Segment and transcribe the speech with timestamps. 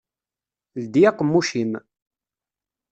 [0.81, 1.71] Ldi aqemmuc-im!